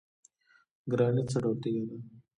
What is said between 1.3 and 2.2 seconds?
څه ډول تیږه ده؟